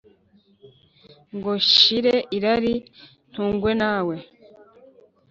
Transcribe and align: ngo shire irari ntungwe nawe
ngo 1.35 1.53
shire 1.69 2.15
irari 2.37 2.73
ntungwe 3.31 3.71
nawe 3.81 4.15